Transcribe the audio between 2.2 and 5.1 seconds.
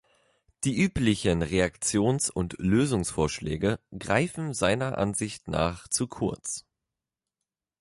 und Lösungsvorschläge greifen seiner